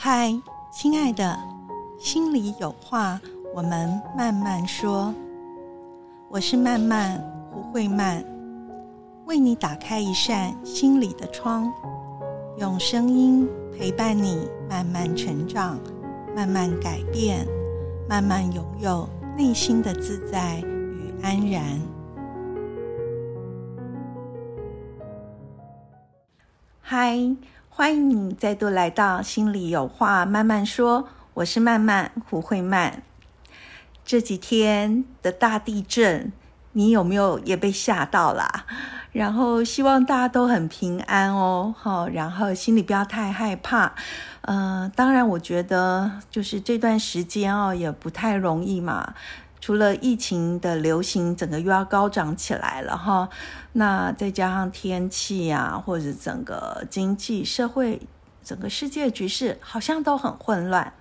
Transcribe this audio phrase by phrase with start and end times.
[0.00, 0.32] 嗨，
[0.70, 1.36] 亲爱的，
[1.98, 3.20] 心里有话，
[3.52, 5.12] 我们慢慢说。
[6.28, 7.18] 我是曼曼
[7.50, 8.24] 胡慧曼，
[9.26, 11.68] 为你打开一扇心里的窗，
[12.58, 15.76] 用声音陪伴你慢慢成长，
[16.32, 17.44] 慢慢改变，
[18.08, 21.64] 慢慢拥有内心的自在与安然。
[26.80, 27.18] 嗨。
[27.78, 33.04] 欢迎你再度来到心里有话慢慢说，我是慢慢胡慧曼。
[34.04, 36.32] 这几天的大地震，
[36.72, 38.64] 你有没有也被吓到啦？
[39.12, 43.94] 然后希望大家都很平安哦，好，然后心里不要太害怕。
[44.40, 49.14] 嗯，当然，我觉得就是这段时间哦，也不太容易嘛。
[49.60, 53.28] 除了疫情的流行，整个又要高涨起来了哈，
[53.72, 58.00] 那再加上天气啊，或者整个经济社会、
[58.44, 60.92] 整个世界局势好像都很混乱。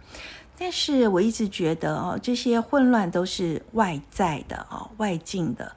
[0.60, 5.74] 但是我一直觉得哦，这些混乱都是外在的哦，外境的。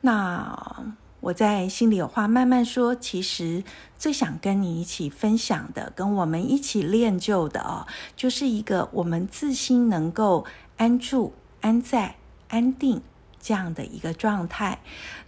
[0.00, 0.84] 那
[1.20, 3.62] 我在心里有话慢慢说，其实
[3.96, 10.44] 最想跟你一起分享的，跟我们一起练就的哦，就是一个我们自心能够
[10.76, 12.16] 安住、安在。
[12.54, 13.02] 安定
[13.40, 14.78] 这样的一个状态，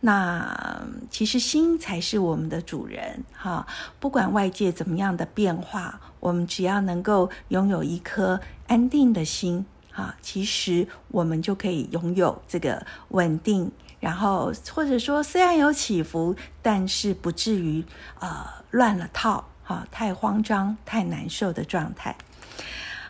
[0.00, 3.66] 那其实心才是我们的主人哈。
[3.98, 17.84] 不管外界怎么样的变化，我们只要能够拥有一颗安定的心哈，其实我们就可以拥有这个稳定，然后或者说虽然有起伏，但是不至于
[18.20, 22.16] 呃乱了套哈，太慌张、太难受的状态。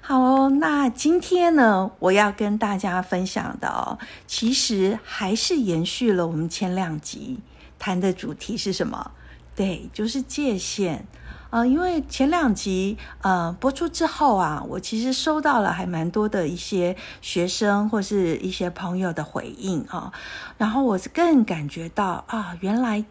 [0.08, 7.40] 好哦，那今天呢，我要跟大家分享的哦，其实还是延续了我们前两集
[7.76, 9.10] 谈的主题是什么？
[9.56, 11.04] 对，就是界限
[11.50, 11.66] 啊。
[11.66, 20.12] 因为前两集呃播出之后啊，我其实收到了还蛮多的一些学生或是一些朋友的回应啊，
[20.56, 23.04] 然后我是更感觉到啊，原来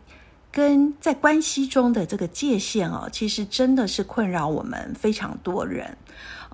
[0.50, 5.98] 跟在关系中的这个界限哦，其实真的是困扰我们非常多人。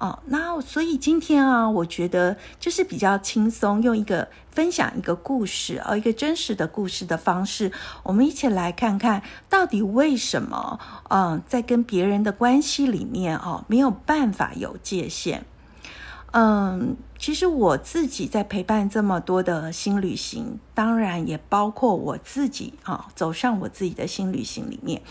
[0.01, 10.79] 哦，那所以今天啊，我觉得就是比较轻松，用一个分享一个故事，哦，一个真实的故事的方式，我们一起来看看到底为什么，
[11.11, 15.45] 嗯，在跟别人的关系里面，哦，没有办法有界限。
[16.31, 25.01] 嗯，其实我自己在陪伴这么多的新旅行，当然也包括我自己啊，走上我自己的新旅行里面，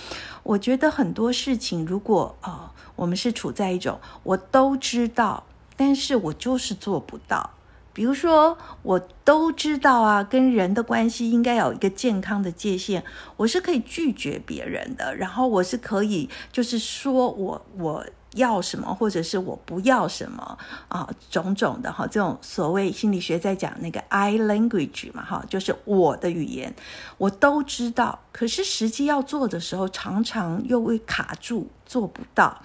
[0.43, 2.73] 我觉得很多事情，如果啊。
[2.97, 5.45] 我们是处在一种我都知道，
[5.75, 7.49] 但是我就是做不到。
[7.95, 13.03] 比如说，我都知道啊，跟人的关系应该有一个健康的界限，
[13.39, 18.05] 我是可以拒绝别人的，然后我是可以就是说我我。
[18.35, 20.59] 要什么，或者是我不要什么
[20.89, 26.75] 啊，种种的哈，这种所谓心理学在讲那个 I language 嘛哈，就是我的语言，
[27.19, 32.63] 我都知道，可是实际要做的时候，常常又会卡住，做不到。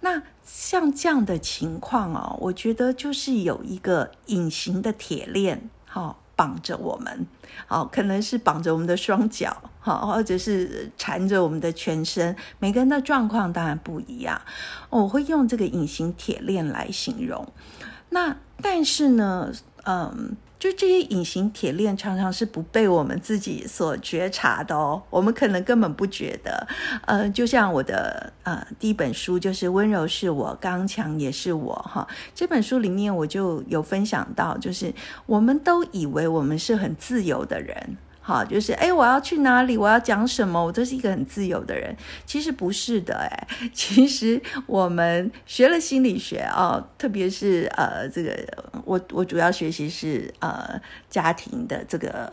[0.00, 6.16] 那像这样的情况哦，我觉得就是有一个隐形的铁链哈。
[6.36, 7.26] 绑着我们，
[7.66, 12.36] 好，可能是绑着我们的双脚，好，或者是缠着我们的全身。
[12.60, 14.40] 每个人的状况当然不一样，
[14.90, 17.48] 我会用这个隐形铁链来形容。
[18.10, 19.50] 那但是呢，
[19.84, 20.36] 嗯。
[20.66, 26.66] 就这些隐形铁链常常是不被我们自己所觉察的哦，我们可能根本不觉得。
[27.06, 32.04] 呃，就像我的呃第一本书就是《温柔是我，刚强也是我》哈，
[32.34, 34.92] 这本书里面我就有分享到，就是
[35.26, 37.96] 我们都以为我们是很自由的人。
[38.26, 39.76] 好，就是哎，我要去哪里？
[39.76, 40.60] 我要讲什么？
[40.60, 41.96] 我都是一个很自由的人。
[42.24, 48.36] 其实不是的，哎， 其实我们学了心理学啊，特别是呃，这个
[48.84, 52.32] 我我主要学习是呃家庭的这个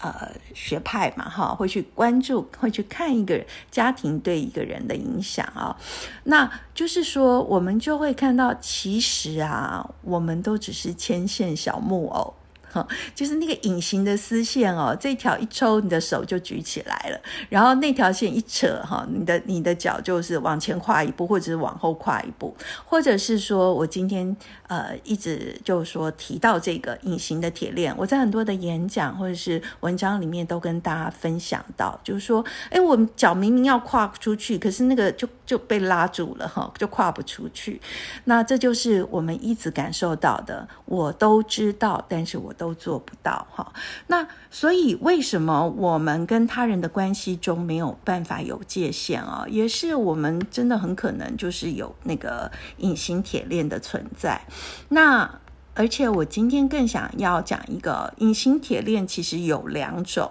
[0.00, 3.40] 呃学派嘛，哈，会去关注，会去看一个
[3.70, 5.76] 家庭对一个人的影响啊。
[6.24, 12.34] 那就是说，我们就会看到，其实啊，我们都只是牵线小木偶。
[12.70, 22.54] 哈，就是那个隐形的丝线哦，这条一抽，你的手就举起来了，然后那条线一扯，哈，你的你的脚就是往前跨一步，或者是往后跨一步，
[22.84, 24.36] 或者是说我今天
[24.68, 37.80] 呃一直就是说提到这个隐形的铁链，我在很多的演讲或者是文章里面都跟大家分享到，就是说，哎，我脚明明要跨出去，可是那个就就被拉住了哈，就跨不出去。
[38.24, 43.72] 那这就是我们一直感受到的，我都知道，但是我都做不到哈。
[44.06, 49.46] 那所以为什么我们跟他人的关系中没有办法有界限啊？
[49.48, 54.40] 也是我们真的很可能就是有那个隐形铁链的存在。
[54.88, 55.40] 那。
[55.74, 60.28] 而且我今天更想要讲一个隐形铁链，其实有两种，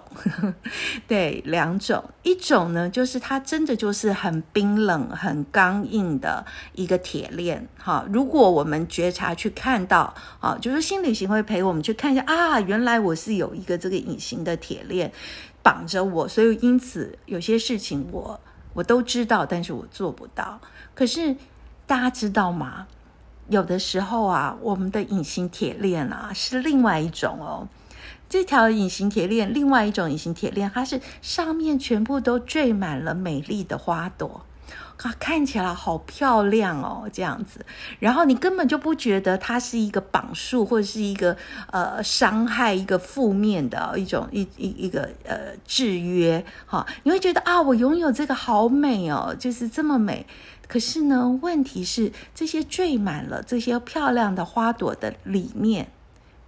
[1.08, 6.44] 对，两种，一种呢就是它真的就是很冰冷、很刚硬的
[6.74, 8.04] 一个铁链，哈。
[8.12, 15.10] 如果我们觉察去看到，啊，就是心理行会陪我们去看一下啊，原来我是有一个这个隐形的铁链
[15.62, 18.38] 绑着我，所以因此有些事情我
[18.74, 20.60] 我都知道，但是我做不到。
[20.94, 21.34] 可是
[21.86, 22.86] 大家知道吗？
[23.48, 27.68] 有的时候啊，我们的隐形铁链啊是另外一种哦。
[28.28, 34.42] 这条隐形铁链，另外一种隐形铁链，它是上面全部都缀满了美丽的花朵，
[35.02, 37.64] 啊，看起来好漂亮哦，这样子。
[37.98, 41.34] 然后你根本就不觉得它是一个绑束，或者是一个
[41.70, 46.44] 呃伤害，一个负面的一种一一一个呃制约。
[46.66, 50.26] 哈，你会觉得啊，我拥有这个好美哦，就是这么美。
[50.68, 55.90] 可是呢，问题是这些缀满了这些漂亮的花朵的里面，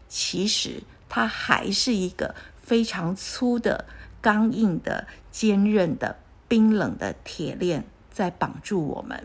[0.09, 3.87] 其实它还是一个非常粗的、
[4.21, 9.25] 刚硬的、坚韧的、冰冷的铁链在绑住我们。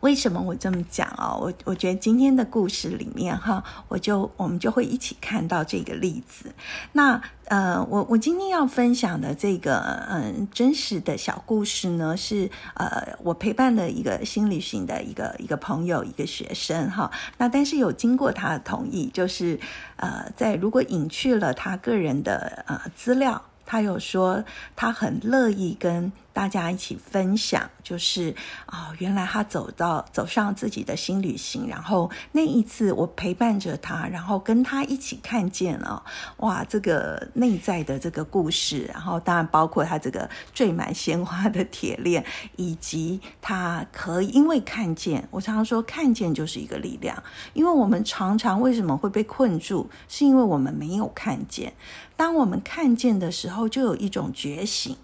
[0.00, 1.34] 为什么我这么讲啊？
[1.34, 6.52] 我我觉得今天的故事里面哈，我就我们就会一起看到这个例子。
[6.92, 17.10] 那呃，我我今天要分享的这个嗯真实的小故事呢，是呃我陪伴的一个心理型的一个一个朋友一个学生哈。
[17.38, 19.58] 那但是有经过他的同意，就是
[19.96, 24.42] 呃在如果隐去了他个人的呃资料，他有说
[24.74, 26.10] 他很乐意跟。
[26.30, 28.32] 大家一起分享，就是
[28.66, 36.00] 啊，原来他走到走上自己的新旅行，然后那一次我陪伴着他，然后跟他一起看见了
[36.36, 42.24] 哇，这个内在的这个故事，然后当然包括他这个缀满鲜花的铁链，
[42.54, 47.20] 以及他可以因为看见，我常常说看见就是一个力量，
[47.52, 51.72] 因为我们常常为什么会被困住，是因为我们没有看见，
[52.18, 54.94] 当我们看见的时候，就有一种觉醒。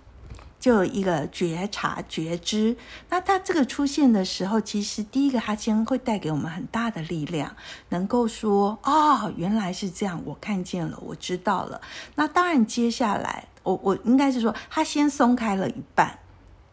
[0.61, 2.75] 就有一个觉察、觉知，
[3.11, 7.55] 那它这个出现的时候，其实第一个它先会带给我们很大的力量，
[7.91, 11.83] 能够说哦，原来是这样，我看见了，我知道了。
[12.15, 16.19] 那当然，接下来我我应该是说，它先松开了一半，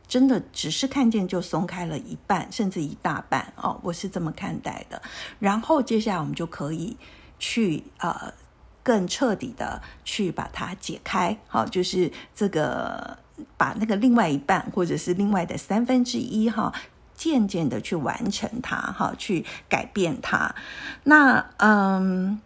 [0.07, 5.01] 真的只是看见就松开了一半，甚至一大半哦，我是这么看待的。
[5.37, 6.95] 然后接下来我们就可以
[7.39, 8.33] 去呃
[8.83, 13.17] 更彻底的去把它解开，好，就是这个。
[13.57, 16.71] 把那个另外一半，或者是另外的三分之一，哈，
[17.15, 20.53] 渐渐的去完成它，哈，去改变它。
[21.05, 22.39] 那，嗯，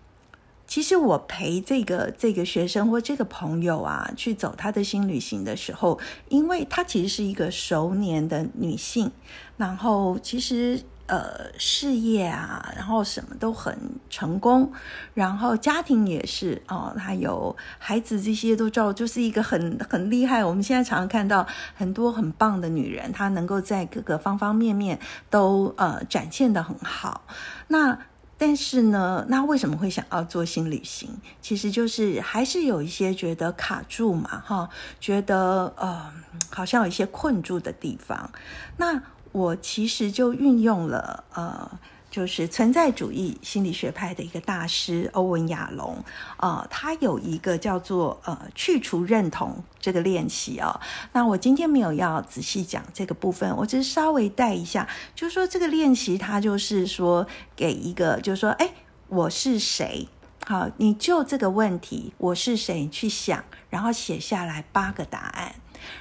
[0.66, 6.00] 其实我陪这个这个学生或这个朋友啊，去走他的新旅行的时候，
[6.30, 9.12] 因为她其实是一个熟年的女性，
[9.58, 10.82] 然后其实。
[11.08, 13.78] 呃，事业啊，然后什么都很
[14.10, 14.72] 成功，
[15.14, 20.44] 然后家庭也是哦，他有孩子，这些都照，就是一个很很厉害。
[20.44, 25.00] 我们现在常常看到很多很棒的女人，她能够在各个方方面面
[25.30, 27.26] 都呃展现的很好。
[27.68, 28.00] 那
[28.38, 31.10] 但是呢，那为什么会想要做新旅行？
[31.42, 36.12] 其实就是还是有一些觉得卡住嘛，哈，觉得呃
[36.50, 38.30] 好像有一些困住的地方。
[38.78, 39.02] 那
[39.32, 41.80] 我其实就运用了，呃，
[42.16, 46.02] 就是存在主义心理学派的一个大师欧文亚龙，
[46.38, 50.80] 呃，他有一个叫做呃去除认同这个练习哦。
[51.12, 58.72] 那我今天没有要仔细讲这个部分，我只是稍微带一下，就是说这个练习，它就是说给一个，就是说，哎，
[59.10, 60.08] 我是谁？
[60.46, 62.88] 好，你就这个问题，我是谁？
[62.88, 65.56] 去想，然后写下来八个答案。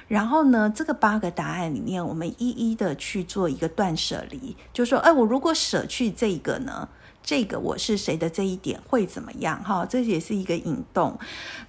[0.07, 6.87] 然后呢，这个八个答案里面，我们一一的去做一个断舍离，就说，哎，我如果舍去这个呢？
[7.25, 9.61] 这个我是谁的这一点会怎么样？
[9.63, 11.17] 哈，这也是一个引动。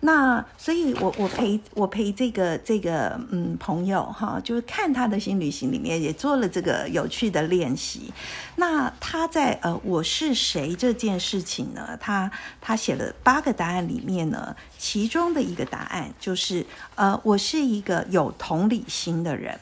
[0.00, 8.12] 那所以，我我陪我陪这个这个嗯朋友哈，就是看他的新旅行里面也做了这个有趣的练习。
[8.56, 11.96] 那他在呃我是谁这件事情呢？
[11.98, 19.58] 他他写了八个答案里面呢，其中的一个答案就是呃我是一个有同理心的人。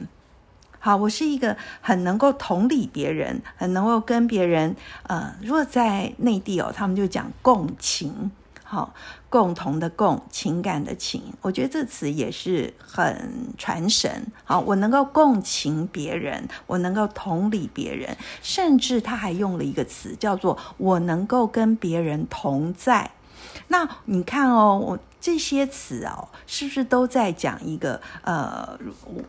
[0.85, 8.31] 好，我是一个很能够同理别人，很能够跟别人，呃，如果在内地哦，他们就讲共情。
[8.63, 8.93] 好，
[9.31, 14.27] 共同的共，情感的情，我觉得这词也是很传神。
[14.45, 23.11] 好，我能够共情别人，我能够同理别人，甚至他还用了一个词叫做我能够跟别人同在。
[23.69, 24.99] 那你看哦，我。
[25.25, 28.79] 这些词哦，是不是都在讲一个呃，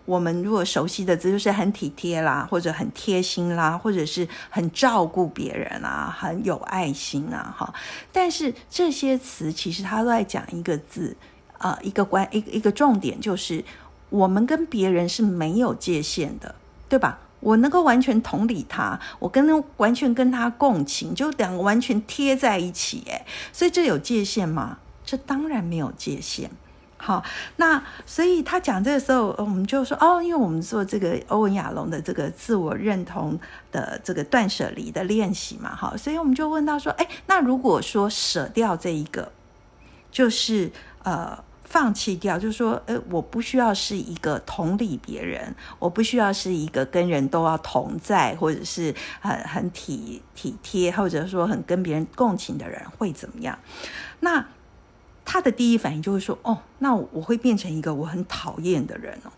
[0.03, 7.73] 我们如果熟悉的字就是很体贴啦，或者很贴心啦，或者是很照顾别人啊，很有爱心啊，哈。
[8.11, 11.15] 但是这些词其实它都在讲一个字，
[11.59, 13.63] 呃，一个关一一个重点就是，
[14.09, 16.55] 我们跟别人是没有界限的，
[16.89, 17.19] 对吧？
[17.39, 24.79] 我能够完全同理他，我跟他完全跟他共情，就两个完全贴在一起，诶，所以这有界限吗？
[25.05, 26.49] 这当然没有界限，
[26.97, 27.23] 好，
[27.57, 33.39] 那所以他讲这个时候，我们就说哦，因为我们做这个欧文亚龙的这个自我认同
[33.71, 39.31] 的这个断舍离的练习嘛，好，所以我们就问到说，哎，那如果说舍掉这一个，
[40.11, 40.71] 就是
[41.03, 53.59] 呃放弃掉，就是说，呃，我不需要是一个同理别人，我不需要是一个跟人都要同在，或者是很很体体贴，或者说很跟别人共情的人会怎么样？
[54.21, 54.47] 那
[55.25, 59.31] 他的第一反应就会说：“哦，那我会变成一个我很讨厌的人哦。”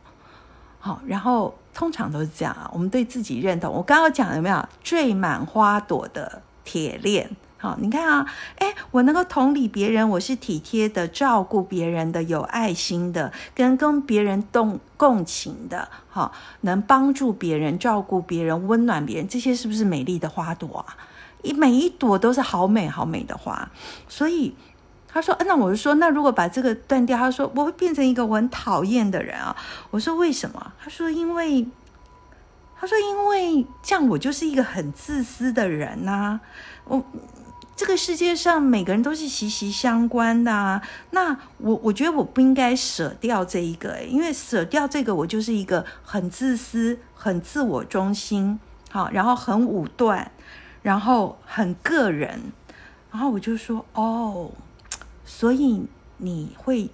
[0.80, 2.70] 好，然后通常都是这样啊。
[2.72, 7.30] 我们对自己认同，我刚刚讲有没有缀满花朵的铁链？
[7.58, 8.26] 好，你看啊，
[8.58, 20.96] 哎，我能够同理别人，我是体贴的，照顾别人的，有爱心的，跟跟别人共共情的，好，能帮助别人，照顾别人，温暖别人，这些是不是美丽的花朵啊？
[21.42, 23.70] 一每一朵都是好美好美的花，
[24.08, 24.54] 所以。
[25.18, 29.56] 他说：“那我就说，那如果把这个断掉，他说我会变成一个我很讨厌的人啊。”
[29.90, 31.66] 我说：“为什么？”他说：“因为，
[32.80, 36.40] 他说因为这样我就是一个很自私的人呐。
[36.84, 37.04] 我
[37.76, 40.80] 这个世界上每个人都是息息相关的。
[41.10, 48.60] 那我我觉得我不应该舍掉这一个，因为舍掉这个，我就是一个很自私、很自我中心，
[48.92, 50.32] 好，然后很武断，
[50.84, 52.40] 然后很个人。
[53.10, 54.52] 然后我就说：哦。”
[55.28, 56.90] 所以你会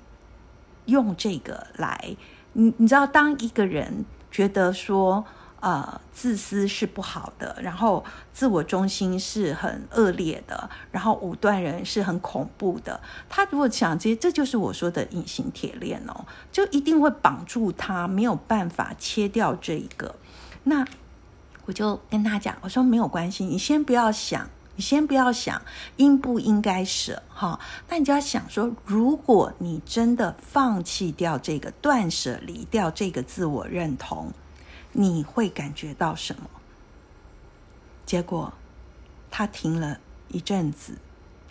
[0.87, 2.17] 用这个来，
[2.53, 5.23] 你你知道，当一个人觉得说，
[5.61, 12.99] 呃，自私是不好的，然后自我中心是很恶劣的，然后武断人是很恐怖的，
[13.29, 20.15] 他如果想这，这就是我说的隐形铁链哦，就一定会绑住他，没有办法切掉这一个。
[20.63, 20.85] 那
[21.65, 24.49] 我就跟他讲，我说没有关系，你先不要想。
[24.75, 25.61] 你先不要想
[25.97, 34.33] 应不应该舍哈，那你就要想说，如果你真的放弃掉这个断舍离掉这个自我认同，
[34.91, 36.49] 你会感觉到什么？
[38.03, 38.51] 结果
[39.29, 39.99] 他停了
[40.29, 40.97] 一阵子，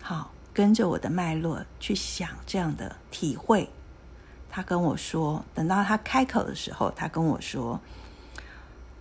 [0.00, 3.70] 好，跟着我的脉络去想这样的体会。
[4.50, 7.80] 他跟我说，等到他开口的时候，他跟我说，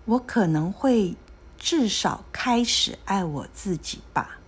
[0.05, 1.15] 我可能会。
[1.61, 4.39] 至少开始爱我自己吧。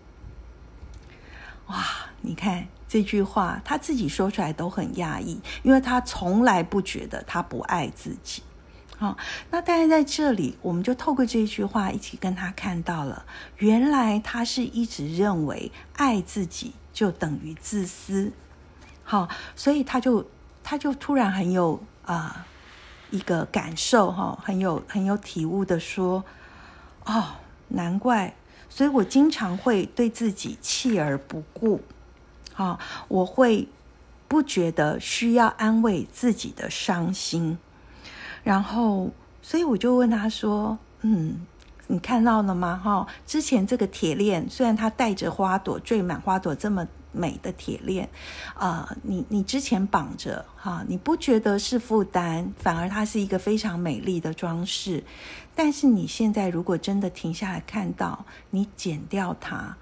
[1.68, 1.86] 哇，
[2.22, 8.42] 你看这句话，他自己说出来都很压抑，因为他从来不觉得他不爱自己。
[8.98, 9.16] 好，
[9.52, 13.24] 那但是在这里，我们就透过这句话一起跟他看到了，
[13.58, 18.34] 原来他是一直认为爱自己就等于自私。
[19.04, 20.28] 好，所以他就
[20.64, 22.48] 他就突然很有啊
[23.12, 26.26] 一个感受哈，很有很有体悟的说。
[27.06, 27.26] 哦，
[27.68, 28.36] 难怪，
[28.70, 31.82] 所以我经常会对自己弃而不顾。
[32.54, 33.68] 好，我会
[34.28, 37.58] 不觉得需要安慰自己的伤心，
[38.44, 41.46] 然后，所以我就问他说：“嗯，
[41.88, 42.80] 你看到了吗？
[42.84, 48.10] 哈，之前这个铁链虽然它带着花朵，缀满花朵这么。”美的铁链，
[48.56, 55.04] 啊，你你之前绑着哈，你不觉得是负担，反而它是一个非常美丽的装饰。
[55.56, 59.78] 但是你现在如果真的停下来看到，你剪掉它，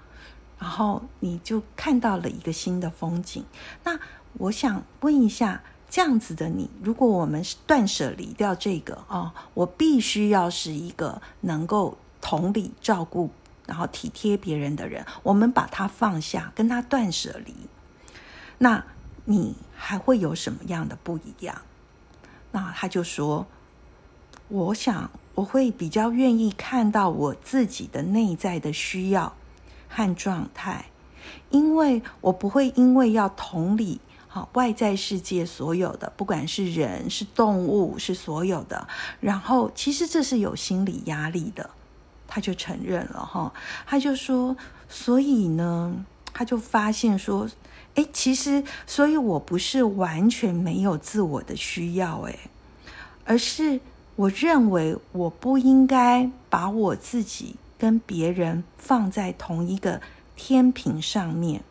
[0.58, 3.44] 然后你就看到了一个新的风景。
[3.84, 3.98] 那
[4.34, 13.30] 我想问一下，这样子的你，如果我们断舍离掉这个啊，我必须要是一个能够同理照顾。
[13.64, 17.54] 然后体贴别人的人，我们把他放下，跟他断舍离，
[18.58, 18.84] 那
[19.24, 21.62] 你还会有什么样的不一样？
[22.50, 23.46] 那他就说
[24.48, 29.34] ：“我想我会比较愿意看到我自己的内在的需要
[29.88, 30.86] 和状态，
[31.50, 38.86] 因为我不会因为要同理好外在世界所有的，不管是人是动物是所有的，
[39.20, 41.70] 然后其实这是有心理压力的。”
[42.34, 43.52] 他就承认了哈，
[43.86, 44.56] 他就说
[44.88, 45.94] ：“所以呢，
[46.32, 47.46] 他就发现说，
[47.94, 52.34] 哎，其实，所以我不是完全没有自我的需要，哎，
[53.26, 53.80] 而是
[54.16, 60.00] 我认为我不应该把我自己跟别人放在同一个
[60.36, 61.62] 天平上面。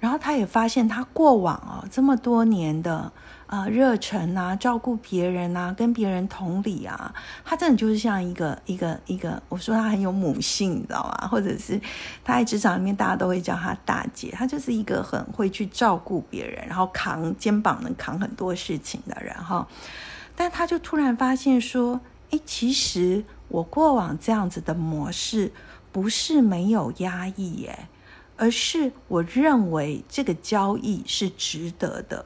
[0.00, 3.12] 然后他也发现，他过往啊这么多年的
[3.46, 7.14] 呃热忱啊，照顾别人啊，跟别人同理啊，
[7.44, 11.28] 他真的就是像一个一个一个，我说他很有母性，你知道吗？
[11.28, 11.80] 或者是
[12.24, 19.64] 他在职场里面，大家都会叫他大姐，他就是一个很会去照顾别人，然后扛肩膀能扛很多事情的人哈。
[20.34, 25.52] 但他就突然发现说，哎，其实我过往这样子的模式
[25.90, 27.88] 不是没有压抑耶。
[28.34, 32.24] 而是我认为这个交易是值得的，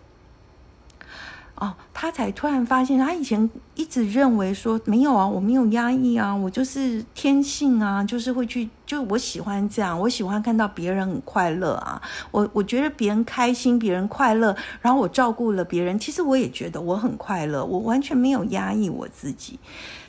[1.57, 19.59] 哦，他才突然发现，他以前一直认为说没有啊，我没有压抑啊，我就是天性啊，就是会去，就我喜欢这样，我喜欢看到别人很快乐啊，我我觉得别人开心，别人快乐，然后我照顾了别人，其实我也觉得我很快乐，我完全没有压抑我自己。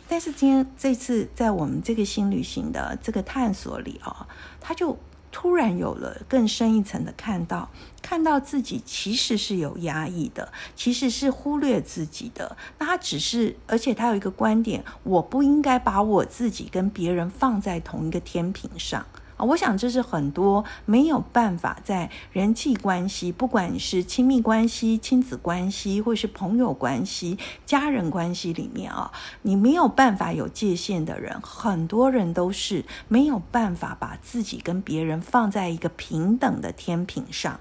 [0.10, 4.28] 但是今天这次在我们这个新旅行的这个探索里啊，
[4.60, 4.98] 他就。
[5.40, 7.70] 突然有了更深一层的看到，
[8.02, 12.58] 看到自己其实是有压抑的，其实是忽略自己的。
[12.80, 19.06] 那他只是，而且他有一个观点：我不应该把我自己跟别人放在同一个天平上。
[19.38, 29.12] 啊，我想这是很多没有办法在人际关系，不管是亲密关系、亲子关系，或是朋友关系、家人关系里面啊，
[29.44, 37.60] 你没有办法有界限的人，很多人都是没有办法把自己跟别人放在一个平等的天平上，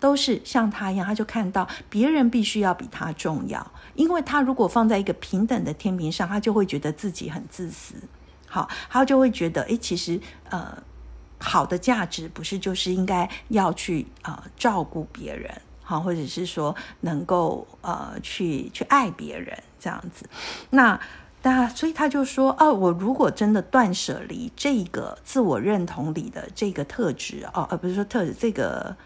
[0.00, 7.94] 都是像他一样，他就看到别人必须要比他重要，因为他如果放在一个平等的天平上，他就会觉得自己很自私，
[8.48, 10.82] 好，他就会觉得，诶，其实呃。
[11.42, 15.50] 好的价值不是就是应该要去呃照顾别人，
[15.82, 20.24] 好，或者是说能够呃去去爱别人这样子。
[20.70, 20.98] 那
[21.42, 28.96] 那所以他就说哦，我如果真的断舍离这个自我认同里的这个特质哦，而不是说特质这个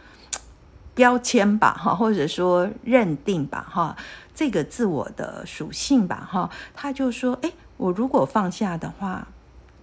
[0.94, 3.96] 标签吧，哈，或者说认定吧，哈，
[4.34, 9.26] 这个自我的属性吧，哈，他就说，哎，我如果放下的话，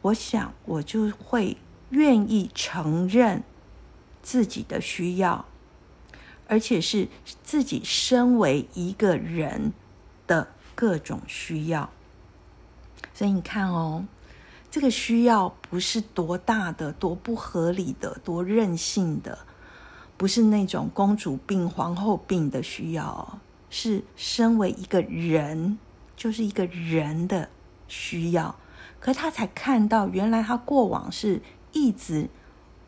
[0.03, 1.57] 我想我就会。
[1.93, 3.43] 愿意承认
[4.23, 5.45] 自己的需要，
[6.47, 7.07] 而且是
[7.43, 9.73] 自己身为一个人
[10.25, 11.91] 的各种需要。
[13.13, 14.05] 所以你看哦，
[14.71, 19.37] 这个需要不是多大的、多不合理的、多任性的，
[20.17, 23.39] 不是那种公主病、皇后病的需要，
[23.69, 25.77] 是身为一个人，
[26.15, 27.49] 就是一个人的
[27.87, 28.55] 需要。
[28.99, 31.39] 可他才看到，原来他过往是。
[31.73, 32.29] 一直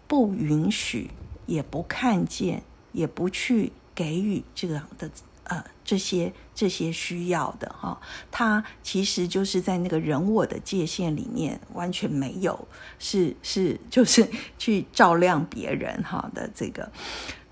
[0.07, 1.11] 不允许，
[1.45, 5.09] 也不看见，也不去给予这样的
[5.43, 7.99] 呃这些这些需要的哈，
[8.31, 12.67] 他其实就是在那个人我的界限里面完全没有，
[12.97, 16.91] 是是就是去照亮别人哈的这个。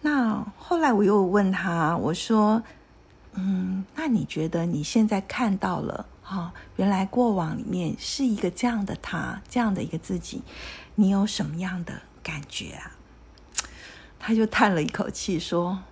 [0.02, 2.62] 那后来我又问他，我说，
[3.34, 10.41] 嗯，那你觉得你现在看到了哈，原来过往里面是一个这样的他，这样的一个自己。
[10.95, 12.91] 你有什么样的感觉啊？
[14.19, 15.84] 他就叹了一口气说：“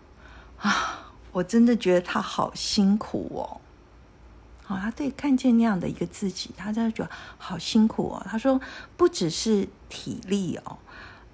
[0.61, 3.61] 啊，我真的觉得他好辛苦哦。
[4.63, 8.25] 好，他对看见那样的一个自己，他真的觉得好辛苦哦。
[8.29, 8.61] 他说，
[8.95, 10.77] 不只是体力哦，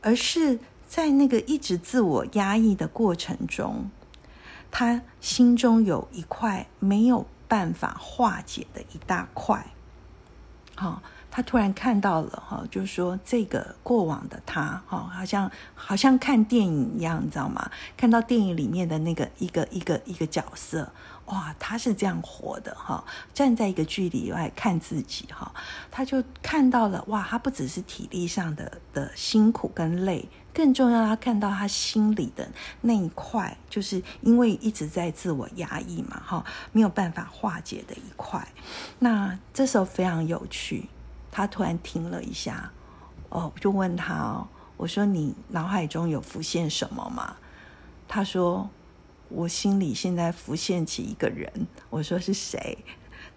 [0.02, 3.92] 而是在那个一直自我压抑的过程中，
[4.72, 9.74] 他心中有一块没有办法化解的一大块。
[10.76, 11.04] 好。”
[11.38, 17.70] 他突然看到了哈，就是说这个过往的他哈，好像好像看电影一样，你知道吗？
[17.96, 20.92] 看到电影里面的那个一个一个一个角色，
[21.26, 25.54] 哇，他是这样活的哈，站在一个距离外看自己哈，
[25.92, 32.50] 他就看到了哇，他不只是体力上的的辛苦跟累，更重要，他看到他心里的
[32.82, 38.48] 那一块，就是因为一直在自我压抑嘛哈，没有办法化解的一块。
[38.98, 40.90] 那这时候非常有趣。
[41.38, 42.72] 他突然停了一下，
[43.30, 44.44] 哦，就问他，
[44.76, 47.36] 我说你脑海中有浮现什么吗？
[48.08, 48.68] 他说
[49.30, 51.68] 我心里现在浮现起一个人。
[51.92, 52.76] 我说是谁？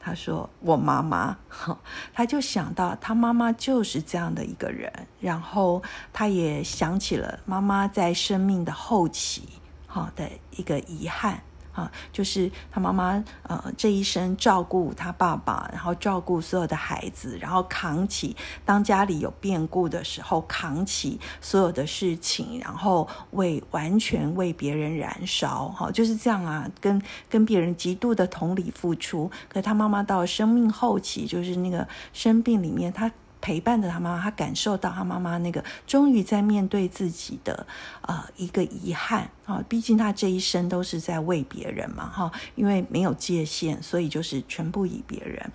[0.01, 1.37] 他说我妈妈。
[2.15, 9.47] 他就想到他妈妈就是这样的一个人，然后他也想起了妈妈在生命的后期，
[9.87, 11.43] 好的一个遗憾。
[11.73, 29.31] 啊，就是他妈妈呃这一生照顾他爸爸，然后照顾所有的孩子，然后扛起当家里有变故的时候扛起所有的事情，然后为完全为别人燃烧，哈，就是这样啊，跟跟别人极度的同理付出。
[29.49, 33.11] 可他妈妈到生命后期，就是那个生病里面，他。
[33.41, 37.67] 陪伴着他妈妈，他感受到他妈妈那个终于在面对自己的
[38.03, 45.51] 呃一个遗憾啊，毕竟他这一生都是在为别人嘛哈，因为没有界限，所以就是全部以别人。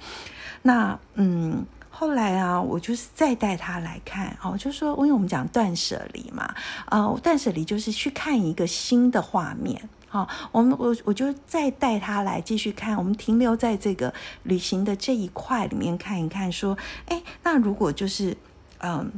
[0.63, 6.53] 那嗯，后来啊，我就是再带他来看哦，就说因为我们讲断舍离嘛，
[6.89, 9.89] 呃，断舍离就是去看一个新的画面。
[10.15, 18.37] 好，我们我我就再带他来继续看，我们停留在这个旅行的这一块里面看一看，说，哎，那如果就是
[18.79, 19.11] 嗯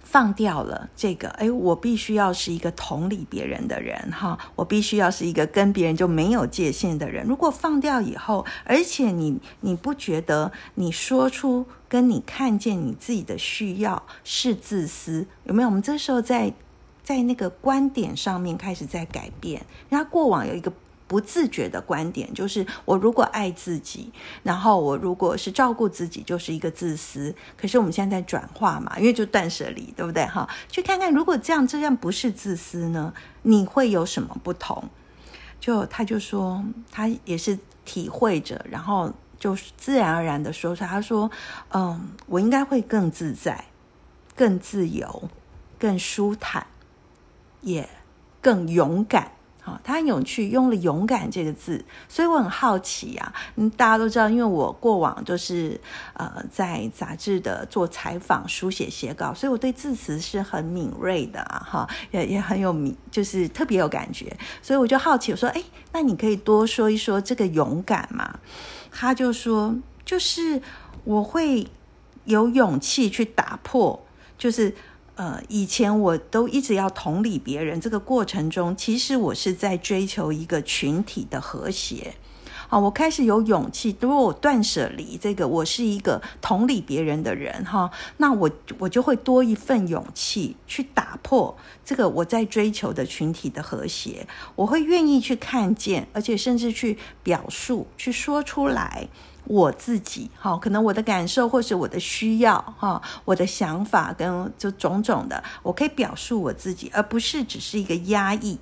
[0.00, 7.26] 放掉了这个，哎，我必须要是一个同理别人的人哈，我必须要是一个跟别人就没有界限的人。
[7.26, 15.68] 如果放掉以后，而且你你不觉得你说出跟你看见你自己的需要是自私，有没有？
[15.68, 16.54] 我们这时候在。
[17.12, 19.64] 在那个观点上面开始在改变。
[19.90, 20.72] 他过往有一个
[21.06, 24.10] 不自觉的观点，就是我如果爱自己，
[24.42, 27.34] 然后我如果是照顾自己，就是一个自私。
[27.54, 30.24] 可是我们现在在转化嘛，因为就断舍离，对不对？
[30.24, 34.88] 哈，去看看如果这样这样不是自私呢，你会有什么不同？
[35.60, 40.82] 就他就说，他也是体会着，然后就自然而然的说出。
[40.82, 41.30] 他说
[41.74, 43.66] ：“嗯，我应该会更自在、
[44.34, 45.28] 更自由、
[45.78, 46.66] 更舒坦。”
[47.62, 47.88] 也
[48.40, 53.32] 更勇敢，好，他很有趣，用了“勇敢”这个字，所以我很好奇呀。
[53.54, 55.80] 嗯，大家都知道，因为我过往就是
[56.14, 64.36] 呃在杂志的做采访、书写、写稿，所以我对字词是很敏锐的啊，哈，也也很有敏，就是特别有感觉。
[64.60, 68.40] 所以我就好奇，我说：“哎，那你可以多说一说这个勇敢嘛？”
[68.90, 70.60] 他就说：“就是
[71.04, 71.68] 我会
[72.24, 74.04] 有勇气去打破，
[74.36, 74.74] 就是。”
[75.14, 82.14] 呃，以前我都一直要同理别人，这个过程中，其实我是在追求一个群体的和谐。
[82.70, 94.26] 啊，我开始有勇气，如果我断舍离这个，我是一个同理别人的人，哈，那我我就会多一份勇气去打破这个我在追求的群体的和谐。
[94.54, 99.06] 我会愿意去看见，而且甚至去表述，去说出来。
[99.52, 108.58] 我自己哈，可能我的感受或是我的需要哈，我的想法跟就种种的，我可以表述我自己，而不是只是一个压抑。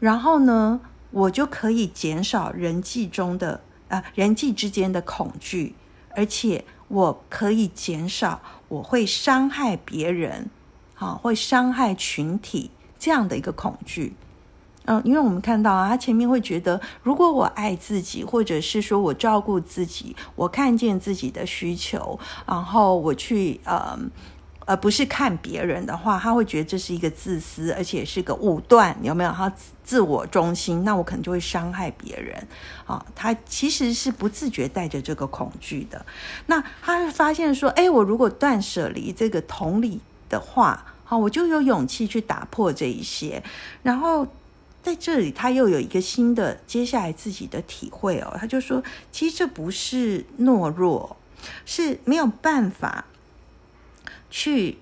[0.00, 5.74] 然后呢，我就可以减少人际中的啊人际之间的恐惧，
[6.14, 10.48] 而且我可以减少我会伤害别人，
[10.94, 14.14] 好会伤害群体这样的一个恐惧。
[14.86, 23.98] 嗯，因为我们看到啊，他前面会觉得，如果我爱自己，或者是说我照顾自己，我看见自己的需求，然后我去呃，
[24.64, 29.32] 而不是看别人的话，他会觉得这是一个自私，而且是个武断，有没有？
[29.32, 32.46] 他自我中心，那我可能就会伤害别人。
[32.86, 36.06] 啊，他其实是不自觉带着这个恐惧的。
[36.46, 43.42] 那他会发现说，哎，我如果断舍离这个同理的话，好，我就有勇气去打破这一些，
[43.82, 44.24] 然后。
[44.86, 48.36] 在这里，他又有一个新的接下来自己的体会哦。
[48.38, 51.16] 他就说，其实这不是懦弱，
[51.64, 53.06] 是没有办法
[54.30, 54.78] 去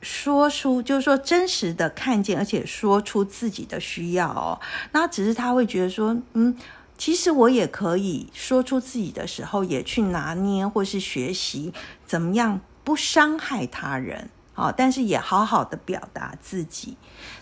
[0.00, 4.58] 说出，就是说真实的看见，而且说出自己的需要哦。
[4.92, 6.56] 那只是他会觉得说，嗯，
[6.96, 11.74] 其实我也可以说出自己的时候，也去拿捏或是学习
[12.06, 14.30] 怎么样不伤害他人。
[14.58, 16.96] 好，但是也好好的表达自己。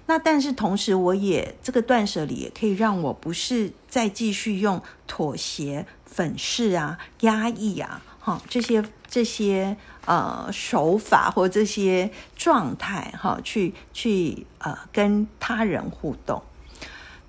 [0.05, 9.75] 那但是同时，我也这个断舍离也可以让我不是再继续用妥协、粉饰啊、压抑啊，哈这些这些
[10.05, 16.43] 呃手法或这些状态哈，去去呃跟他人互动。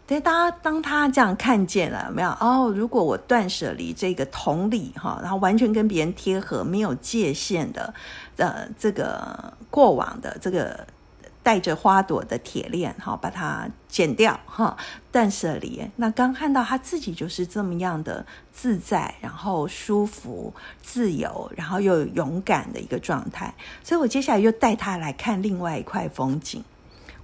[0.07, 2.71] 对，当当他这样看见了，没有哦？
[2.73, 7.93] 如果我断舍离这个同理哈，然后完全跟别人贴合，没有界限的，
[8.37, 10.87] 呃，这个过往的这个
[11.43, 14.77] 带着花朵的铁链哈，把它剪掉哈，
[15.11, 15.85] 断舍离。
[15.97, 23.53] 那刚看到他自己就是这么样的自在，然后舒服、自由，然后又勇敢的一个状态。
[23.83, 26.63] 所以我接下来又带他来看另外一块风景。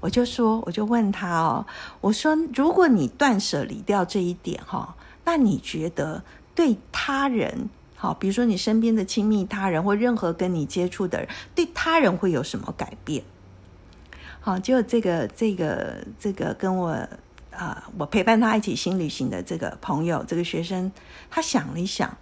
[0.03, 1.65] 我就说，我就问他哦，
[2.01, 6.21] 我说，如果你断舍离掉这一点哈，那你觉得
[6.53, 13.23] 对他人，好，比如说你身边的亲密他人或任何跟你接触的人，对他人会有什么改变？
[14.41, 17.07] 好，就这个这个这个跟我
[17.51, 20.91] 啊，我陪伴他一起新旅行的这个朋友，这个学生，
[21.31, 22.17] 他想了一想，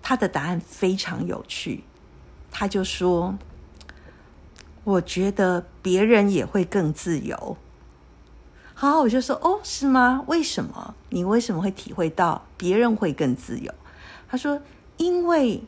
[0.00, 1.84] 他的答案非常有趣，
[2.50, 3.36] 他就说
[4.84, 7.56] ：“我觉得别人也会更自由。”
[8.74, 10.24] 好，我就说：“哦，是吗？
[10.26, 10.94] 为什么？
[11.10, 13.72] 你为什么会体会到别人会更自由？”
[14.28, 14.60] 他说
[14.96, 15.62] ：“因为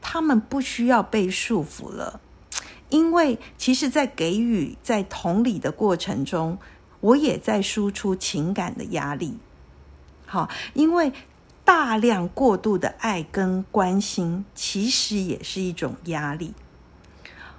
[0.00, 2.20] 他们不需要被束缚了，
[2.88, 6.58] 因为其实，在给予、在同理的过程中。”
[7.00, 9.38] 我也在输出情感的压力，
[10.26, 11.12] 好，因为
[11.64, 16.54] 大量过度的爱跟关心，其实也是一种压力。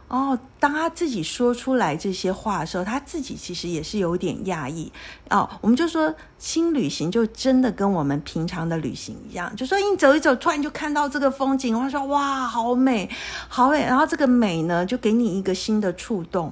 [0.10, 4.92] 哦，当他自己说出来这些话的时候，他自己其实也是有点讶异。
[5.30, 13.08] 哦，我们就说新旅行就真的跟我们平常的旅行一样，就说你走一走，突然就看到这个风景，我说哇，好美，
[13.48, 16.52] 好美，然后这个美呢，就给你一个新的触动。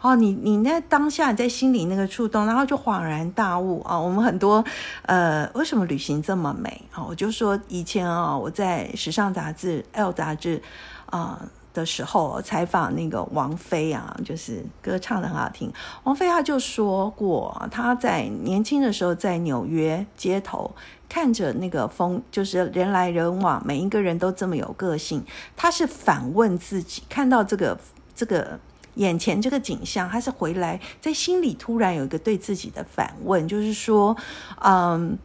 [0.00, 3.96] 哦，你你那当下在心里那个触动，然后就恍然大悟啊！
[3.96, 4.64] 我们很多
[5.06, 7.04] 呃，为什么旅行这么美啊？
[7.08, 10.60] 我就说以前啊，我在时尚杂志《L》杂志
[11.06, 11.40] 啊
[11.72, 15.72] 的时候采访那个王菲啊，就是歌唱的很好听。
[16.04, 20.70] 王菲她就说过，她在年轻的时候在纽约街头
[21.08, 25.24] 看着那个风，就是人来人往，每一个人都这么有个性。
[25.56, 27.78] 她是反问自己，看到这个
[28.14, 28.58] 这个。
[28.96, 34.14] 眼前这个景象，他是回来在心里突然有一个对自己的反问，就是说，
[34.60, 35.16] 嗯，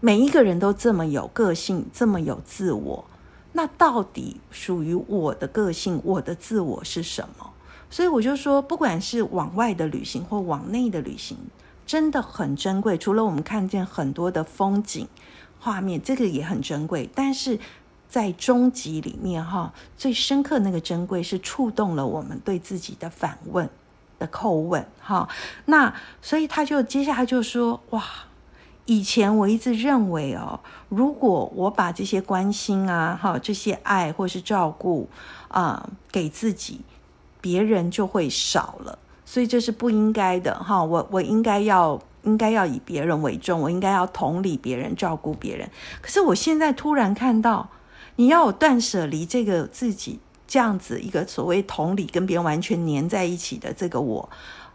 [0.00, 3.04] 每一个人都这么有个性，这么有自我，
[3.54, 7.50] 那到底属于我的个性，我的自我是什么？
[7.88, 11.38] 所以我就说，不管是往外的旅行或往内的旅行，
[11.86, 12.98] 真的很珍贵。
[12.98, 15.08] 除了我们看见很多的风景
[15.58, 17.58] 画面，这个也很珍贵，但是。
[18.06, 23.68] 在终极里面，哈，最深刻那个珍贵是触动了我们对自己的反问
[24.20, 25.28] 的叩问，哈。
[25.64, 28.04] 那所以他就接下来就说：哇，
[28.86, 35.08] 以前我一直认为哦，如果我把这些关心啊，哈，这些爱或是照顾
[35.48, 36.80] 啊给自己，
[37.40, 40.82] 别人就会少了，所以这是不应该的，哈。
[40.82, 45.70] 我我应该要应该要以别人为重，我应该要同理别人，照顾别人。
[46.00, 47.68] 可是我现在突然看到。
[48.16, 54.30] 你要我断舍离，这个自己这样子一个所谓同理跟别人完全黏在一起的这个我，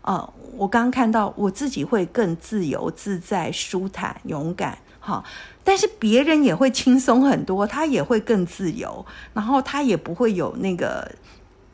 [0.09, 5.23] 呃，我刚看到我自己会更自由自在、舒坦、勇敢，哈，
[5.63, 11.11] 但是别人也会轻松很多，他也会更自由，然后他也不会有那个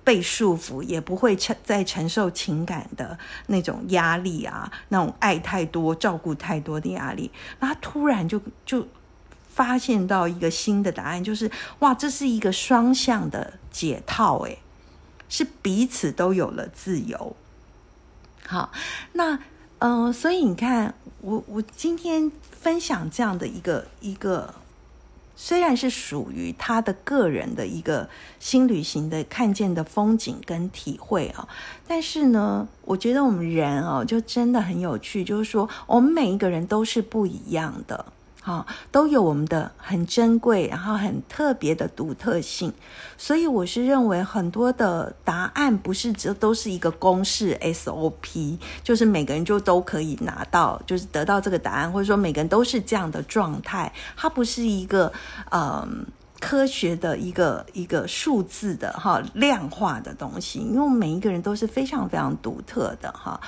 [0.04, 3.18] 被束缚，也不会承在承受情感的
[3.48, 8.86] 那种压力啊，那种爱太多、照顾太多的压力，那他突然就就。
[9.48, 14.60] 发现到一个新的答案，就是哇，这是一个双向的解套，诶，
[15.30, 17.34] 是彼此都有了自由。
[18.48, 18.72] 好，
[19.14, 19.40] 那
[19.80, 24.54] 嗯，所以你看，我我今天分享这样的一个一个，
[25.36, 28.08] 虽然是属于他的个人的一个
[28.40, 31.48] 新旅行的看见的风景跟体会啊，
[31.88, 38.06] 但是呢，我觉得我们人哦，就真的很有趣，就是说，我们每一个人都是不一样的。
[38.46, 42.72] 好，都有我们的很珍贵，然后很特别的独特性，
[43.18, 55.12] 所以我是认为很多的答案不是这都是一个公式 SOP，就是每个人就都可以拿到，就是得到这个答案，或者说每个人都是这样的状态，它不是一个
[55.50, 56.06] 嗯
[56.40, 63.42] 科学的一个一个数字的哈量化的东西，因为每一个人都是非常非常独特的哈，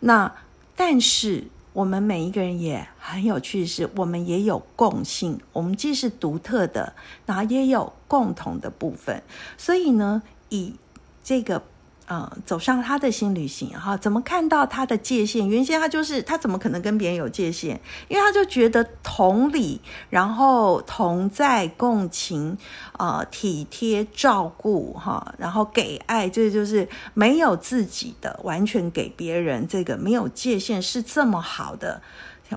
[0.00, 0.30] 那
[0.76, 1.42] 但是。
[1.72, 6.94] 我们每一个人也很有趣，是我们也有共性，我们既是独特的，
[7.26, 9.22] 然后也有共同的部分，
[9.56, 10.74] 所以呢，以
[11.22, 11.62] 这个。
[12.08, 15.48] 嗯，走上他的新旅行哈，怎么看到他的界限？
[15.48, 17.80] 原先他就是他怎么可能跟别人有界限？
[18.08, 22.58] 因为他就觉得同理，然后同在共情，
[22.98, 32.02] 呃，体贴照顾哈，然后给爱，这就是没有自己的，完全给别人，这个没有界限是这么好的。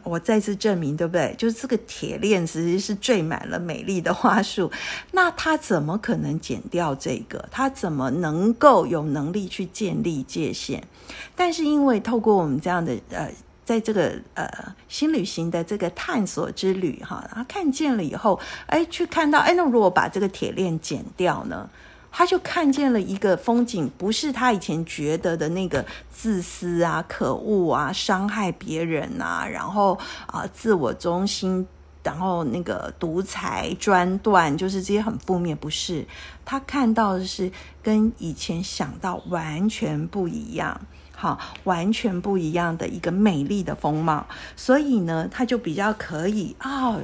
[0.03, 1.34] 我再次证明，对不对？
[1.38, 4.71] 就是这个铁链其实是缀满了美丽的花束，
[5.12, 7.47] 那他怎么可能剪掉这个？
[7.51, 10.84] 他怎么能够有能力去建立界限？
[11.36, 13.31] 但是因为透过我们这样的呃，
[13.63, 14.47] 在这个呃
[14.88, 21.69] 新旅行的这个探索之旅哈，他看见了以后，哎，去看到，哎，那如果把这个铁链剪掉呢？
[22.17, 31.67] 他就看见了一个风景，不是他以前觉得的那个自私啊、可恶啊、伤害别人啊，然后啊自我中心
[32.01, 35.58] 然后那个独裁专断，就是这些很负面。
[35.58, 36.08] 不是，
[36.45, 37.51] 他看到的是
[37.84, 40.80] 跟以前想到完全不一样，
[41.13, 44.25] 好，完全不一样的一个美丽的风貌。
[44.56, 46.97] 所以呢，他就比较可以啊，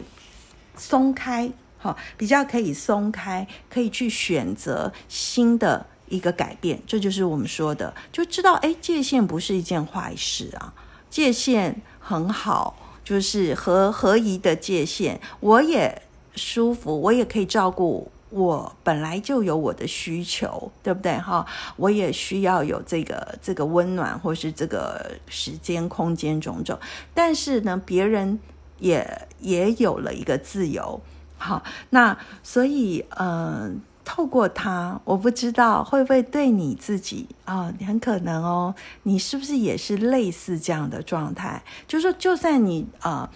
[0.78, 6.82] 松开，好，比较可以松开，可以去选择新的一个改变。
[6.88, 10.74] 这就是我们说的，就知道哎，界限不是一件坏事啊，
[11.10, 12.78] 界限很好。
[13.04, 16.04] 就是合合宜的界限，我也
[16.36, 21.46] 舒服，我也可以照顾我本来就有我的需求，对不对哈？
[21.78, 26.80] 我也需要有这个这个温暖，或是这个时间空间种种。
[27.13, 28.39] 但是呢，别人
[28.78, 31.02] 也也有了一个自由，
[31.41, 33.82] 好，那所以嗯。
[34.03, 38.73] 透过他，我不知道会不会对你自己啊，很可能哦。
[39.03, 41.63] 你是不是也是类似这样的状态？
[41.87, 43.29] 就是说，就算你啊，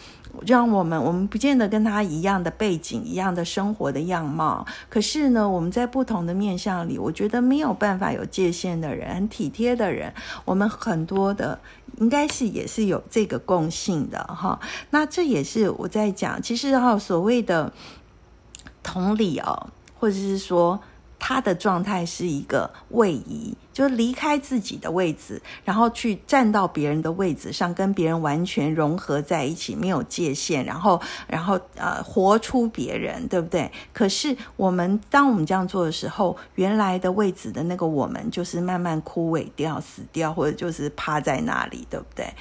[0.46, 10.14] 让我们我们不见得跟他一样的背景、一样的生活的样貌，可是呢，我们在不同的面相里，我觉得没有办法有界限的人，很体贴的人，
[10.46, 11.60] 我们很多的
[11.98, 14.60] 应该是也是有这个共性的哈。
[14.90, 17.72] 那这也是我在讲，其实哈，所谓的
[18.82, 19.70] 同理哦。
[20.06, 20.80] 或者是说，
[21.18, 33.72] 他的状态是一个位移，就离开自己的位置，然后去站到别人的位置上，跟别人完全融合在一起，没有界限，然后，然后呃，活出别人，对不对？
[33.92, 42.32] 可是我们当我们这样做的时候，原来的位置的那个我们，就是慢慢枯萎掉、死掉，或者就是趴在那里，对不对？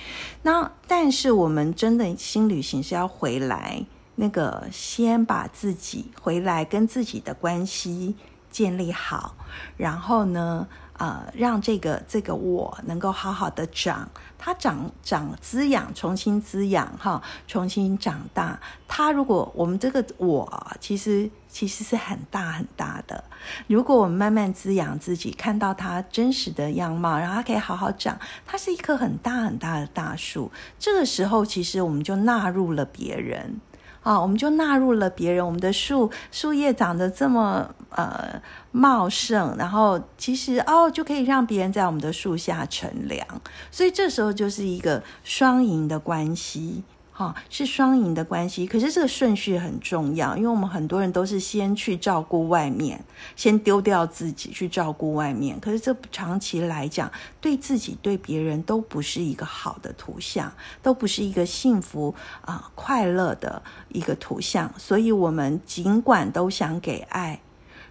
[0.43, 3.87] 那但是我们真的新旅行是要回来。
[4.17, 8.17] 那个先把自己回来跟自己的关系
[8.51, 9.35] 建立好，
[9.77, 18.61] 然后呢，呃，让这个这个我能够好好的长，它长长滋养，重新滋养哈，重新长大。
[18.87, 23.25] 它如果我们这个我其实其实是很大很大的，
[23.67, 30.53] 如果我们慢慢滋养自己，看到它真实的样貌，然后它可以好好长，它是一棵很大很大的大树。
[30.79, 33.61] 这个时候，其实我们就纳入了别人。
[34.05, 35.45] 啊，我们就纳入了别人。
[35.45, 38.41] 我们的树树叶长得这么呃
[38.71, 43.27] 茂盛，然后其实哦就可以让别人在我们的树下乘凉，
[43.73, 46.85] 所以这时候就是一个双赢的关系。
[47.17, 53.01] 哈，是双赢的关系，可是这个顺序很重要，因为我们很多人都是先去照顾外面，
[53.37, 57.09] 先丢掉自己去照顾外面，可是这长期来讲，
[57.41, 67.41] 对自己对别人都不是一个好的图像，都不是一个幸福啊快乐的一个图像，所以我们尽管都想给爱，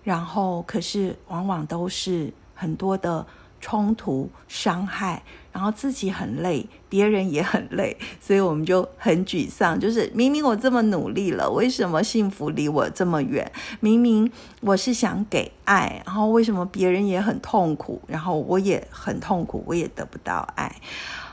[0.04, 3.26] 然后可是往往都是很多的。
[3.64, 5.24] 冲突、伤害，
[5.54, 9.80] 然后自己很累，别人也很累，所以我们就很沮丧。
[9.80, 13.50] 就是明明我这么努力了，为什么幸福离我这么远？
[13.80, 20.76] 明明我是想给爱，然后为什么别人也很痛苦，然后我也很痛苦，我也得不到爱。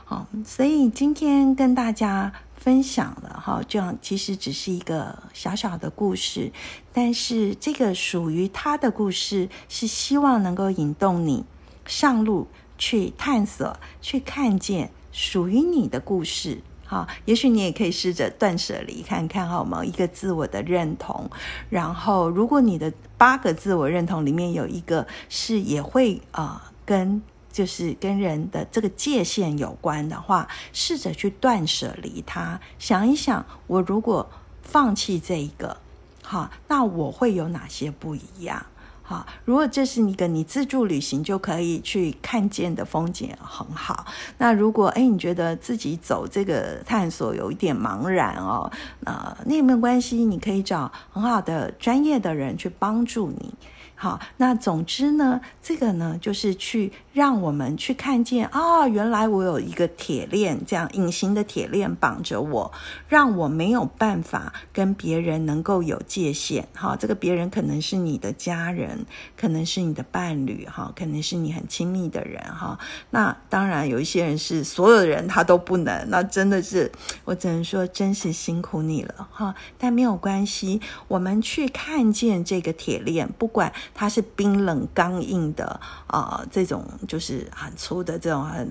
[0.05, 6.49] 好，所以今天跟大家分享了哈，这样其实只是一个小小的故事，
[6.93, 11.43] 但是这个属于他的故事，是希望能够引动你。
[11.85, 17.07] 上路去探索，去看见属于你的故事，哈。
[17.25, 19.83] 也许你也可以试着断舍离看看，好吗？
[19.83, 21.29] 一个自我的认同，
[21.69, 32.59] 然后如果你的八个自我认同里面有一个是也会啊跟就是跟人的这个界限有关的话，试着去断舍离它。
[32.79, 34.29] 想一想，我如果
[34.63, 35.77] 放弃这一个，
[36.23, 38.65] 哈，那我会有哪些不一样？
[39.11, 44.05] 啊，如果这是一个你自助旅行就可以去看见的风景，很好。
[44.37, 48.71] 那如果哎，你觉得自己走这个探索有一点茫然哦，
[49.03, 53.53] 呃，那也没有关系，你可以找很好的专业的人去帮助你。
[54.01, 62.71] 好，那总之呢，这个呢，就是去让我们去看见啊，原来我有一个铁链，这样隐形的铁链绑着我，
[63.07, 66.67] 让我没有办法跟别人能够有界限。
[66.73, 69.05] 哈，这个别人可能是你的家人，
[69.37, 72.79] 可能是你的伴侣，哈，可能是你很亲密的人，哈。
[73.11, 76.91] 那当然有一些人是所有人他都不能，那真的是
[77.23, 79.53] 我只能说真是辛苦你了，哈。
[79.77, 83.71] 但没有关系，我们去看见这个铁链，不管。
[83.93, 88.69] 它是冰冷刚硬的啊，这种就是很粗的这种很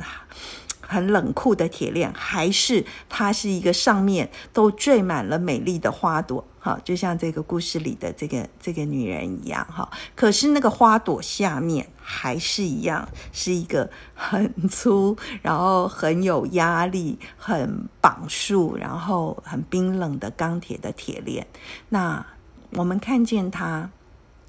[0.80, 6.44] 很冷酷的铁链，还是它是一个上面都缀满了美丽的花朵？
[6.62, 9.90] 好，就像这个故事里的这个这个女人一样，哈。
[10.14, 21.46] 可是那个花朵下面还是一样，是一个很粗，然后很有压力、很绑束，然后很冰冷的钢铁的铁链。
[21.88, 22.26] 那
[22.72, 23.90] 我们看见它，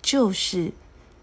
[0.01, 0.73] 就是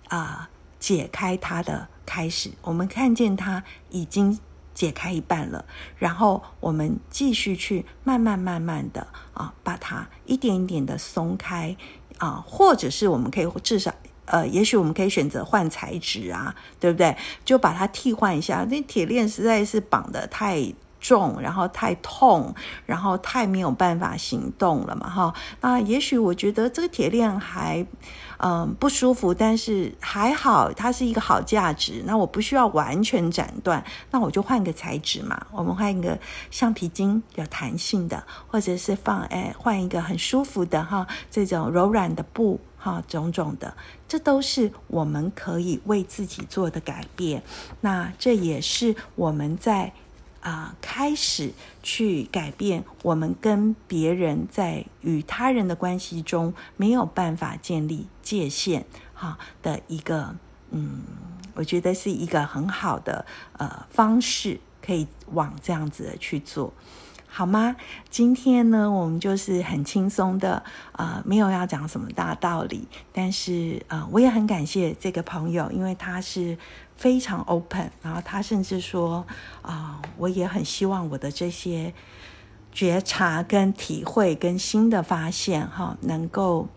[0.09, 0.49] 啊，
[0.79, 2.51] 解开它的开始。
[2.62, 4.39] 我们看见它已经。
[4.74, 5.64] 解开一半了，
[5.97, 11.76] 然后我们继续去慢慢慢慢的啊，把它一点一点的松开
[12.18, 13.93] 啊，或者是我们可以至少
[14.26, 17.16] 呃，也许我们可以选择换材质啊，对不对？
[17.45, 18.64] 就把它替换一下。
[18.70, 22.55] 那铁链实在是绑的太重，然后太痛，
[22.87, 25.35] 然后太没有办法行动了嘛，哈。
[25.61, 27.85] 那也许我觉得这个铁链还。
[28.39, 32.03] 嗯，不舒服，但是还好，它是一个好价值。
[32.07, 35.47] 那我不需要完全斩断，那我就换个材质嘛。
[35.51, 36.18] 我们换一个
[36.51, 43.74] 橡皮筋，有弹性的，或者是放哎，换一个很舒服的哈，这种柔软的布哈，种种的，
[44.07, 47.43] 这都是我们可以为自己做的改变。
[47.80, 49.93] 那这也是我们在。
[50.41, 58.84] 啊，开始去改变我们跟别人在与他人的关系中没有办法建立界限，
[59.14, 60.36] 哈的一个，
[60.70, 61.03] 嗯，
[61.55, 66.72] 我觉得是一个很好的呃方式，可以往这样子的去做。
[67.30, 67.76] 好吗？
[68.09, 76.57] 今天呢，我们就是很轻松的，呃，没有要讲什么大道理，但是呃，我也很感谢这个朋友，因为他是
[76.99, 79.26] 非常 open，然后他甚至说，
[79.62, 81.94] 啊，我也很希望我的这些
[82.70, 86.68] 觉察、跟体会、跟新的发现，哈，能够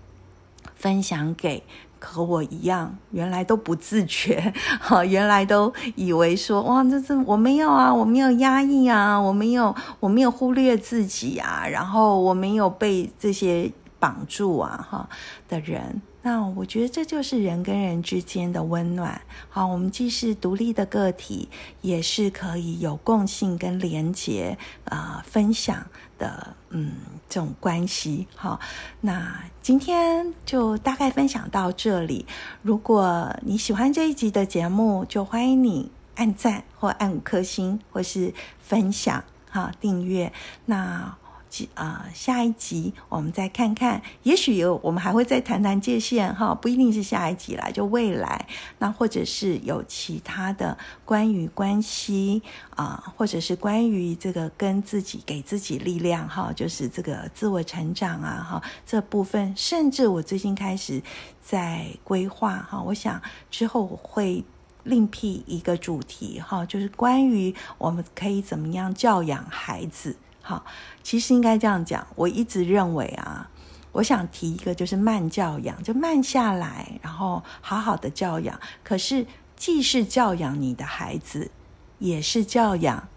[0.76, 1.61] 分享给。
[2.03, 15.07] 和我一样，原来都不自觉，哈， 原来都以为说，哇，这这我没有啊，我没有压抑啊，我没有，我没有忽略自己啊，然后我没有被这些绑住啊，哈
[15.47, 16.01] 的人。
[16.24, 19.19] 那我觉得这就是人跟人之间的温暖。
[19.49, 21.49] 好，我们既是独立的个体，
[21.82, 25.84] 也是可以有共性跟连结啊，分享
[26.19, 26.93] 的，嗯，
[27.28, 28.28] 这种关系。
[28.36, 28.59] 好，
[28.99, 32.28] 那今天就大概分享到这里。
[32.61, 40.32] 如果你喜欢这一集的节目，就欢迎你按赞或按五颗星，或是分享，哈，订阅。
[40.65, 41.17] 那。
[41.74, 48.47] 啊，下一集我们再看看，也许有我们还会再谈谈界限哈，不一定是下一集啦，就未来
[48.80, 52.41] 那或者是有其他的关于关系
[52.76, 61.02] 啊，或者是关于这个跟自己给自己力量哈，就是这个自我成长啊哈这部分，甚至我最近开始
[61.41, 64.43] 在规划哈，我想之后会
[64.84, 70.16] 另辟一个主题哈，就是关于我们可以怎么样教养孩子。
[70.41, 70.65] 好，
[71.03, 72.05] 其实应该这样讲。
[72.15, 73.49] 我一直认为啊，
[73.91, 78.59] 我想提一个，就是慢教养，就慢下来，然后好好的教养。
[78.83, 79.25] 可是，
[79.55, 81.51] 既是教养你的孩子，
[81.99, 83.07] 也是教养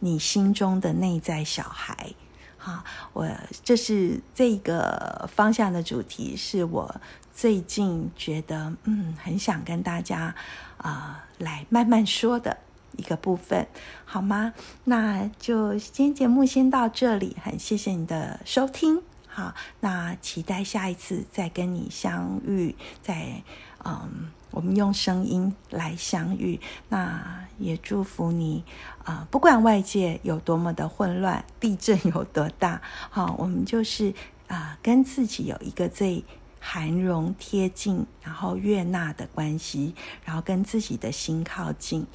[0.00, 2.12] 你心中的内在小孩。
[2.58, 3.28] 好，我
[3.62, 6.94] 这是这个方向的主题，是我
[7.34, 10.34] 最近觉得嗯，很想跟大家
[10.76, 12.56] 啊来慢慢说的。
[12.96, 13.66] 一个部分，
[14.04, 14.52] 好吗？
[14.84, 19.02] 那就今天节目先到这里，很谢谢你的收听。
[19.26, 23.42] 好，那期待下一次再跟你相遇，在
[23.84, 26.60] 嗯，我们用声音来相遇。
[26.88, 28.62] 那也祝福你
[29.04, 32.80] 啊，不管外界有多么的混乱，地震有多大，
[33.10, 34.14] 好，我们就是
[34.46, 36.24] 啊，跟自己有一个最
[36.60, 42.06] 含容贴近，然后悦纳的关系，然后跟自己的心靠近。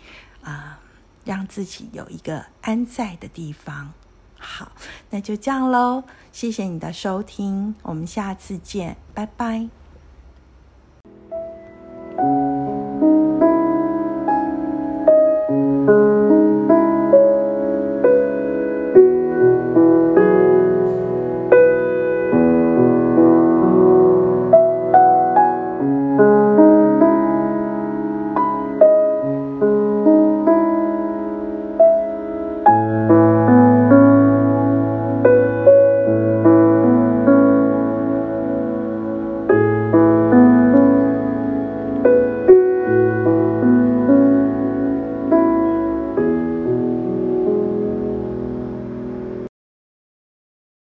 [0.44, 0.80] 啊
[1.26, 3.94] 让自己有一个安在的地方。
[4.38, 4.72] 好
[5.10, 9.70] 那就这样喽谢谢你的收听我们下次见拜拜。